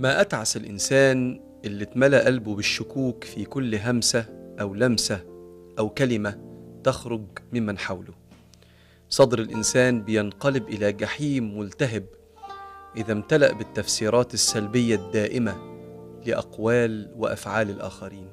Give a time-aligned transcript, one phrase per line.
[0.00, 4.24] ما أتعس الإنسان اللي اتملى قلبه بالشكوك في كل همسة
[4.60, 5.20] أو لمسة
[5.78, 6.40] أو كلمة
[6.84, 8.12] تخرج ممن حوله.
[9.08, 12.06] صدر الإنسان بينقلب إلى جحيم ملتهب
[12.96, 15.56] إذا امتلأ بالتفسيرات السلبية الدائمة
[16.26, 18.28] لأقوال وأفعال الآخرين.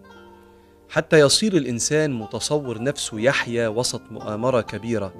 [0.89, 5.13] حتى يصير الإنسان متصور نفسه يحيا وسط مؤامرة كبيرة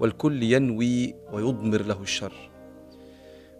[0.00, 2.57] والكل ينوي ويضمر له الشر.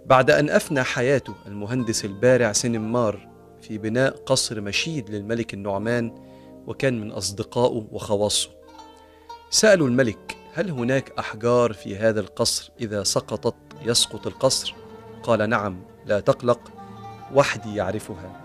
[0.09, 3.29] بعد أن أفنى حياته المهندس البارع سينمار
[3.61, 6.15] في بناء قصر مشيد للملك النعمان
[6.67, 8.51] وكان من أصدقائه وخواصه.
[9.51, 14.75] سألوا الملك هل هناك أحجار في هذا القصر إذا سقطت يسقط القصر؟
[15.23, 16.61] قال نعم لا تقلق
[17.35, 18.41] وحدي يعرفها.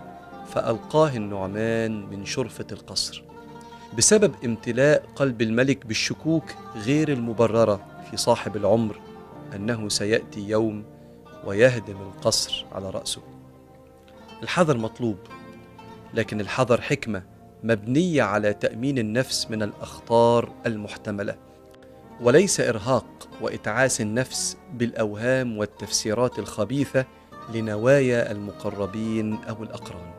[0.46, 3.24] فألقاه النعمان من شرفة القصر.
[3.98, 6.44] بسبب امتلاء قلب الملك بالشكوك
[6.76, 9.00] غير المبررة في صاحب العمر
[9.54, 10.93] أنه سيأتي يوم
[11.46, 13.22] ويهدم القصر على رأسه.
[14.42, 15.16] الحذر مطلوب
[16.14, 17.22] لكن الحذر حكمة
[17.62, 21.36] مبنية على تأمين النفس من الأخطار المحتملة
[22.20, 27.04] وليس إرهاق وإتعاس النفس بالأوهام والتفسيرات الخبيثة
[27.54, 30.12] لنوايا المقربين أو الأقران.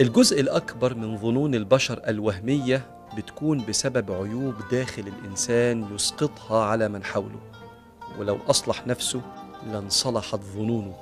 [0.00, 7.40] الجزء الأكبر من ظنون البشر الوهمية بتكون بسبب عيوب داخل الإنسان يسقطها على من حوله
[8.18, 9.20] ولو أصلح نفسه
[9.66, 10.94] لانصلحت ظنونه.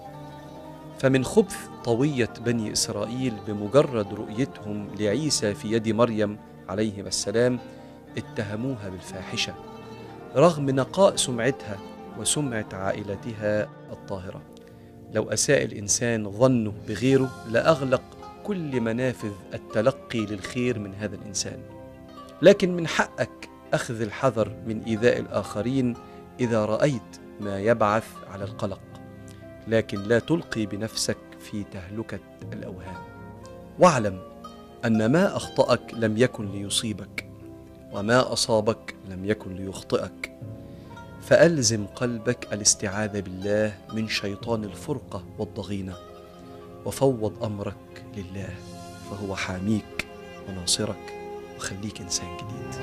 [0.99, 7.59] فمن خبث طوية بني إسرائيل بمجرد رؤيتهم لعيسى في يد مريم عليهم السلام
[8.17, 9.55] اتهموها بالفاحشة
[10.37, 11.79] رغم نقاء سمعتها
[12.19, 14.43] وسمعة عائلتها الطاهرة.
[15.13, 18.03] لو أساء الإنسان ظنه بغيره لأغلق
[18.45, 21.59] كل منافذ التلقي للخير من هذا الإنسان.
[22.43, 25.97] لكن من حقك أخذ الحذر من إيذاء الآخرين
[26.41, 28.81] إذا رأيت ما يبعث على القلق
[29.69, 32.21] لكن لا تلقي بنفسك في تهلكة
[32.53, 32.97] الأوهام.
[33.79, 34.21] واعلم
[34.85, 37.31] أن ما أخطأك لم يكن ليصيبك
[37.93, 40.39] وما أصابك لم يكن ليخطئك.
[41.23, 45.97] فألزم قلبك الاستعاذة بالله من شيطان الفرقة والضغينة
[46.87, 48.49] وفوض أمرك لله
[49.11, 50.07] فهو حاميك
[50.49, 51.15] وناصرك
[51.57, 52.75] وخليك إنسان جديد.